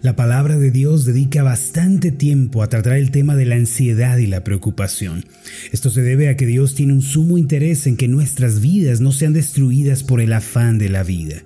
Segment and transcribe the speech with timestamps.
[0.00, 4.28] La palabra de Dios dedica bastante tiempo a tratar el tema de la ansiedad y
[4.28, 5.24] la preocupación.
[5.72, 9.10] Esto se debe a que Dios tiene un sumo interés en que nuestras vidas no
[9.10, 11.42] sean destruidas por el afán de la vida.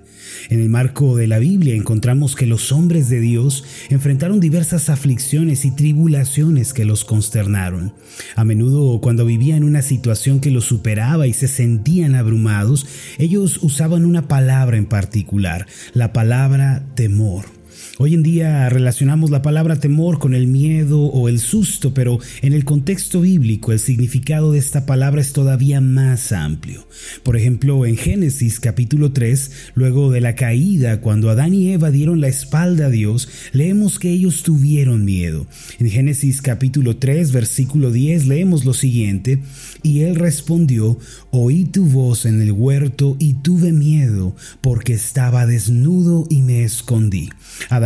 [0.49, 5.65] En el marco de la Biblia encontramos que los hombres de Dios enfrentaron diversas aflicciones
[5.65, 7.93] y tribulaciones que los consternaron.
[8.35, 12.85] A menudo cuando vivían una situación que los superaba y se sentían abrumados,
[13.17, 15.65] ellos usaban una palabra en particular,
[15.95, 17.62] la palabra temor.
[17.99, 22.53] Hoy en día relacionamos la palabra temor con el miedo o el susto, pero en
[22.53, 26.87] el contexto bíblico el significado de esta palabra es todavía más amplio.
[27.21, 32.19] Por ejemplo, en Génesis capítulo 3, luego de la caída, cuando Adán y Eva dieron
[32.19, 35.45] la espalda a Dios, leemos que ellos tuvieron miedo.
[35.77, 39.43] En Génesis capítulo 3, versículo 10, leemos lo siguiente,
[39.83, 40.97] y él respondió,
[41.29, 47.29] oí tu voz en el huerto y tuve miedo, porque estaba desnudo y me escondí.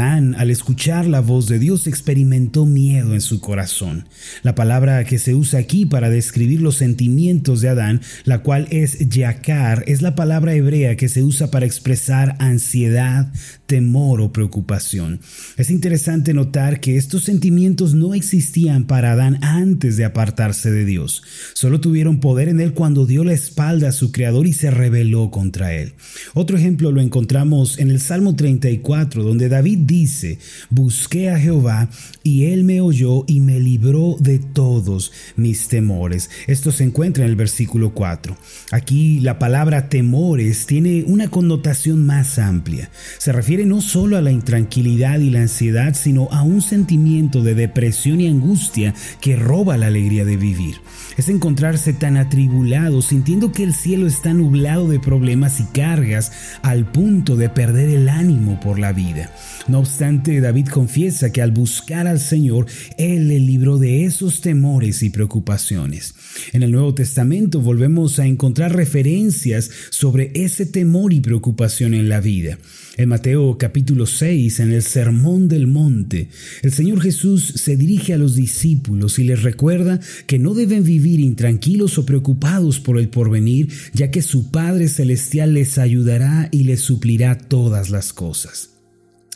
[0.07, 4.07] Al escuchar la voz de Dios, experimentó miedo en su corazón.
[4.41, 9.09] La palabra que se usa aquí para describir los sentimientos de Adán, la cual es
[9.09, 13.31] yakar, es la palabra hebrea que se usa para expresar ansiedad,
[13.65, 15.19] temor o preocupación.
[15.57, 21.21] Es interesante notar que estos sentimientos no existían para Adán antes de apartarse de Dios.
[21.53, 25.31] Solo tuvieron poder en él cuando dio la espalda a su creador y se rebeló
[25.31, 25.93] contra él.
[26.33, 30.37] Otro ejemplo lo encontramos en el Salmo 34, donde David dice,
[30.69, 31.89] busqué a Jehová
[32.21, 36.29] y él me oyó y me libró de todos mis temores.
[36.45, 38.37] Esto se encuentra en el versículo 4.
[38.71, 42.91] Aquí la palabra temores tiene una connotación más amplia.
[43.17, 47.55] Se refiere no solo a la intranquilidad y la ansiedad, sino a un sentimiento de
[47.55, 50.75] depresión y angustia que roba la alegría de vivir.
[51.17, 56.91] Es encontrarse tan atribulado, sintiendo que el cielo está nublado de problemas y cargas, al
[56.91, 59.33] punto de perder el ánimo por la vida.
[59.67, 62.67] No obstante, David confiesa que al buscar al Señor,
[62.99, 66.13] Él le libró de esos temores y preocupaciones.
[66.53, 72.21] En el Nuevo Testamento volvemos a encontrar referencias sobre ese temor y preocupación en la
[72.21, 72.59] vida.
[72.95, 76.29] En Mateo capítulo 6, en el Sermón del Monte,
[76.61, 81.06] el Señor Jesús se dirige a los discípulos y les recuerda que no deben vivir
[81.19, 86.81] intranquilos o preocupados por el porvenir, ya que su Padre Celestial les ayudará y les
[86.81, 88.76] suplirá todas las cosas.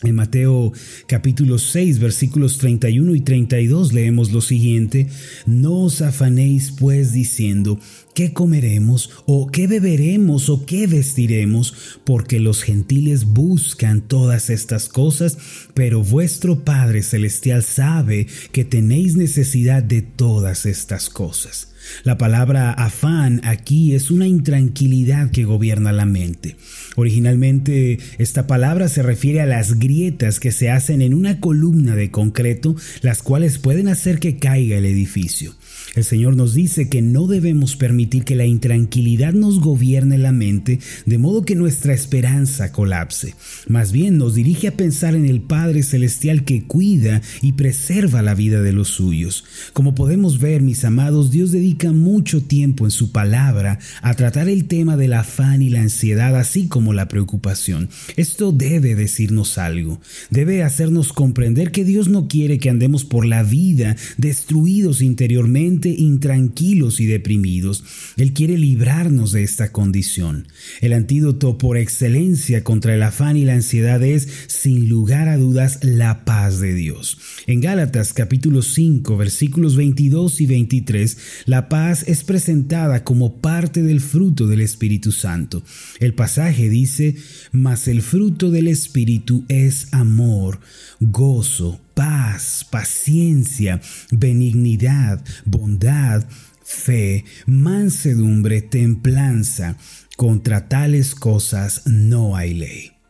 [0.03, 0.73] En Mateo
[1.05, 5.07] capítulo 6 versículos 31 y 32 leemos lo siguiente,
[5.45, 7.79] No os afanéis pues diciendo,
[8.15, 11.99] ¿qué comeremos o qué beberemos o qué vestiremos?
[12.03, 15.37] Porque los gentiles buscan todas estas cosas,
[15.75, 21.70] pero vuestro Padre Celestial sabe que tenéis necesidad de todas estas cosas.
[22.03, 26.55] La palabra afán aquí es una intranquilidad que gobierna la mente.
[26.95, 32.11] Originalmente esta palabra se refiere a las grietas que se hacen en una columna de
[32.11, 35.53] concreto, las cuales pueden hacer que caiga el edificio.
[35.93, 40.79] El Señor nos dice que no debemos permitir que la intranquilidad nos gobierne la mente
[41.05, 43.35] de modo que nuestra esperanza colapse.
[43.67, 48.35] Más bien nos dirige a pensar en el Padre Celestial que cuida y preserva la
[48.35, 49.43] vida de los suyos.
[49.73, 54.69] Como podemos ver, mis amados, Dios dedica mucho tiempo en su palabra a tratar el
[54.69, 57.89] tema del afán y la ansiedad, así como la preocupación.
[58.15, 59.99] Esto debe decirnos algo.
[60.29, 66.99] Debe hacernos comprender que Dios no quiere que andemos por la vida destruidos interiormente intranquilos
[66.99, 67.83] y deprimidos.
[68.17, 70.47] Él quiere librarnos de esta condición.
[70.81, 75.79] El antídoto por excelencia contra el afán y la ansiedad es, sin lugar a dudas,
[75.83, 77.17] la paz de Dios.
[77.47, 84.01] En Gálatas capítulo 5 versículos 22 y 23, la paz es presentada como parte del
[84.01, 85.63] fruto del Espíritu Santo.
[85.99, 87.15] El pasaje dice,
[87.51, 90.59] mas el fruto del Espíritu es amor,
[90.99, 93.81] gozo, paz, paciencia,
[94.11, 96.23] benignidad, bondad,
[96.63, 99.77] fe, mansedumbre, templanza.
[100.17, 103.00] Contra tales cosas no hay ley.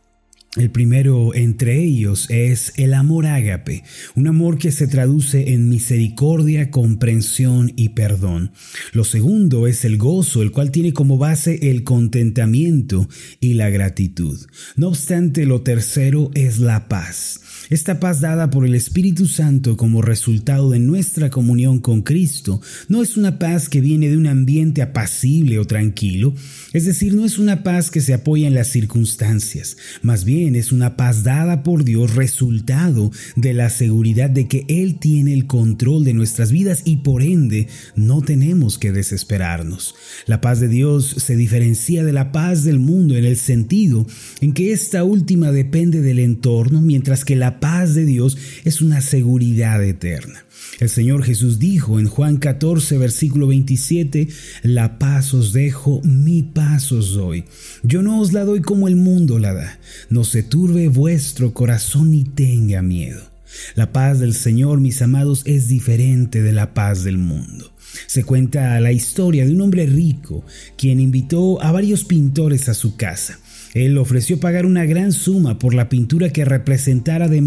[0.54, 3.84] El primero entre ellos es el amor ágape,
[4.14, 8.52] un amor que se traduce en misericordia, comprensión y perdón.
[8.92, 13.08] Lo segundo es el gozo, el cual tiene como base el contentamiento
[13.40, 14.38] y la gratitud.
[14.76, 17.40] No obstante, lo tercero es la paz.
[17.70, 23.02] Esta paz dada por el Espíritu Santo como resultado de nuestra comunión con Cristo no
[23.02, 26.34] es una paz que viene de un ambiente apacible o tranquilo,
[26.74, 30.72] es decir, no es una paz que se apoya en las circunstancias, más bien es
[30.72, 36.04] una paz dada por Dios, resultado de la seguridad de que Él tiene el control
[36.04, 39.94] de nuestras vidas y por ende no tenemos que desesperarnos.
[40.26, 44.06] La paz de Dios se diferencia de la paz del mundo en el sentido
[44.40, 49.00] en que esta última depende del entorno, mientras que la paz de Dios es una
[49.00, 50.44] seguridad eterna.
[50.80, 54.28] El Señor Jesús dijo en Juan 14, versículo 27,
[54.62, 57.44] La paz os dejo, mi paz os doy.
[57.82, 59.78] Yo no os la doy como el mundo la da.
[60.10, 63.32] No se turbe vuestro corazón ni tenga miedo.
[63.74, 67.72] La paz del Señor, mis amados, es diferente de la paz del mundo.
[68.06, 70.44] Se cuenta la historia de un hombre rico
[70.76, 73.38] quien invitó a varios pintores a su casa.
[73.74, 77.40] Él ofreció pagar una gran suma por la pintura que representara de,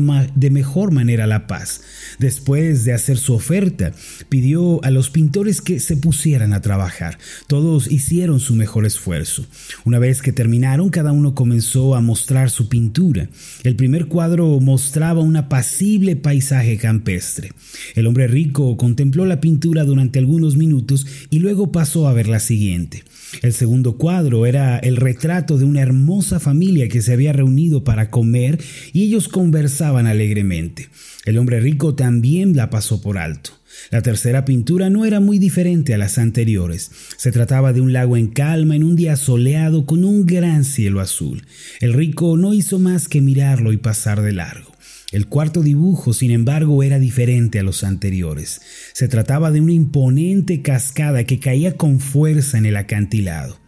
[0.50, 1.82] mejor manera la paz.
[2.18, 3.92] Después de hacer su oferta,
[4.28, 7.20] pidió a los pintores que se pusieran a trabajar.
[7.48, 9.46] Todos hicieron su mejor esfuerzo.
[9.86, 13.30] Una vez que terminaron, cada uno comenzó a mostrar su pintura.
[13.64, 17.52] El primer cuadro mostraba un apacible paisaje campestre.
[17.94, 22.40] El hombre rico contempló la pintura durante algunos minutos y luego pasó a ver la
[22.40, 23.04] siguiente.
[23.42, 28.10] El segundo cuadro era el retrato de una hermosa familia que se había reunido para
[28.10, 28.60] comer
[28.94, 30.90] y ellos conversaban alegremente.
[31.26, 33.52] El hombre rico también la pasó por alto.
[33.92, 36.92] La tercera pintura no era muy diferente a las anteriores.
[37.18, 41.02] Se trataba de un lago en calma en un día soleado con un gran cielo
[41.02, 41.46] azul.
[41.82, 44.75] El rico no hizo más que mirarlo y pasar de largo.
[45.12, 48.62] El cuarto dibujo, sin embargo, era diferente a los anteriores.
[48.94, 53.65] Se trataba de una imponente cascada que caía con fuerza en el acantilado.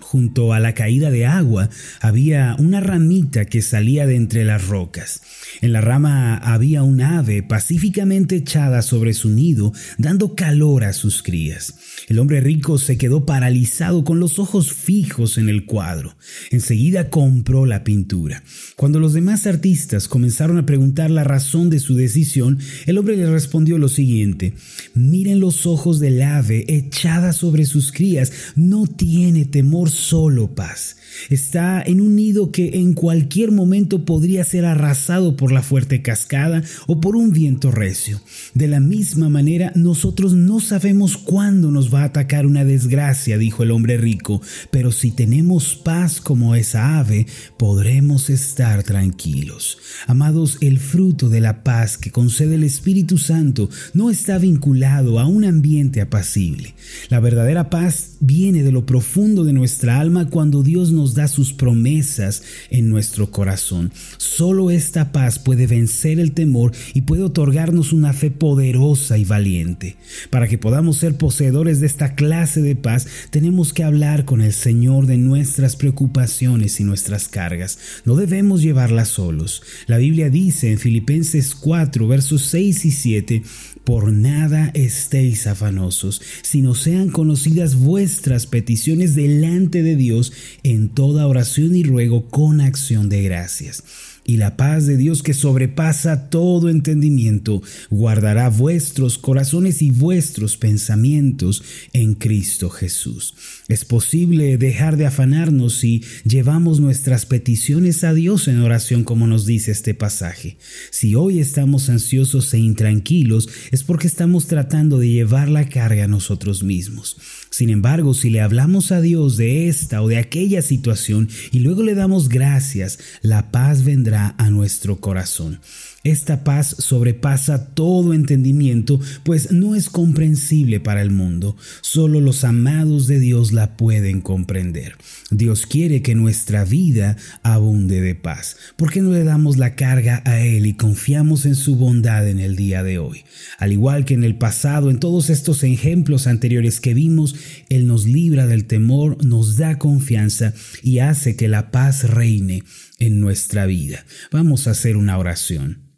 [0.00, 1.68] Junto a la caída de agua
[2.00, 5.22] había una ramita que salía de entre las rocas.
[5.60, 11.22] En la rama había un ave pacíficamente echada sobre su nido, dando calor a sus
[11.22, 11.74] crías.
[12.06, 16.16] El hombre rico se quedó paralizado con los ojos fijos en el cuadro.
[16.50, 18.44] Enseguida compró la pintura.
[18.76, 23.28] Cuando los demás artistas comenzaron a preguntar la razón de su decisión, el hombre le
[23.28, 24.54] respondió lo siguiente,
[24.94, 30.96] miren los ojos del ave echada sobre sus crías, no tiene temor, solo paz.
[31.30, 36.62] Está en un nido que en cualquier momento podría ser arrasado por la fuerte cascada
[36.86, 38.20] o por un viento recio.
[38.54, 43.62] De la misma manera, nosotros no sabemos cuándo nos va a atacar una desgracia, dijo
[43.62, 44.40] el hombre rico,
[44.70, 47.26] pero si tenemos paz como esa ave,
[47.56, 49.78] podremos estar tranquilos.
[50.06, 55.26] Amados, el fruto de la paz que concede el Espíritu Santo no está vinculado a
[55.26, 56.74] un ambiente apacible.
[57.08, 61.52] La verdadera paz viene de lo profundo de nuestra alma cuando Dios nos da sus
[61.52, 63.92] promesas en nuestro corazón.
[64.16, 69.94] Solo esta paz puede vencer el temor y puede otorgarnos una fe poderosa y valiente.
[70.30, 74.52] Para que podamos ser poseedores de esta clase de paz, tenemos que hablar con el
[74.52, 77.78] Señor de nuestras preocupaciones y nuestras cargas.
[78.04, 79.62] No debemos llevarlas solos.
[79.86, 83.42] La Biblia dice en Filipenses 4, versos 6 y 7,
[83.88, 91.74] por nada estéis afanosos, sino sean conocidas vuestras peticiones delante de Dios en toda oración
[91.74, 93.82] y ruego con acción de gracias
[94.28, 101.62] y la paz de Dios que sobrepasa todo entendimiento guardará vuestros corazones y vuestros pensamientos
[101.94, 103.34] en Cristo Jesús.
[103.68, 109.46] Es posible dejar de afanarnos si llevamos nuestras peticiones a Dios en oración como nos
[109.46, 110.58] dice este pasaje.
[110.90, 116.08] Si hoy estamos ansiosos e intranquilos es porque estamos tratando de llevar la carga a
[116.08, 117.16] nosotros mismos.
[117.58, 121.82] Sin embargo, si le hablamos a Dios de esta o de aquella situación y luego
[121.82, 125.58] le damos gracias, la paz vendrá a nuestro corazón.
[126.04, 131.56] Esta paz sobrepasa todo entendimiento, pues no es comprensible para el mundo.
[131.80, 134.94] Solo los amados de Dios la pueden comprender.
[135.32, 138.56] Dios quiere que nuestra vida abunde de paz.
[138.76, 142.38] ¿Por qué no le damos la carga a Él y confiamos en su bondad en
[142.38, 143.24] el día de hoy?
[143.58, 147.34] Al igual que en el pasado, en todos estos ejemplos anteriores que vimos,
[147.68, 152.62] Él nos libra del temor, nos da confianza y hace que la paz reine
[152.98, 154.04] en nuestra vida.
[154.30, 155.88] Vamos a hacer una oración.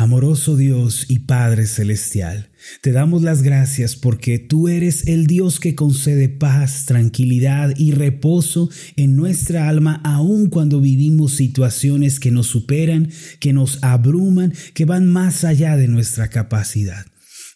[0.00, 2.48] Amoroso Dios y Padre Celestial,
[2.80, 8.70] te damos las gracias porque tú eres el Dios que concede paz, tranquilidad y reposo
[8.96, 13.10] en nuestra alma aun cuando vivimos situaciones que nos superan,
[13.40, 17.04] que nos abruman, que van más allá de nuestra capacidad.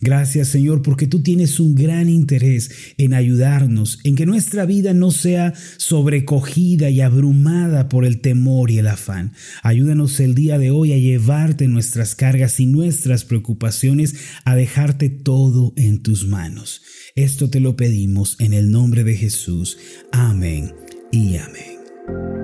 [0.04, 5.10] Gracias Señor porque tú tienes un gran interés en ayudarnos, en que nuestra vida no
[5.10, 9.32] sea sobrecogida y abrumada por el temor y el afán.
[9.62, 15.72] Ayúdanos el día de hoy a llevarte nuestras cargas y nuestras preocupaciones, a dejarte todo
[15.76, 16.82] en tus manos.
[17.16, 19.78] Esto te lo pedimos en el nombre de Jesús.
[20.12, 20.74] Amén
[21.12, 22.43] y amén.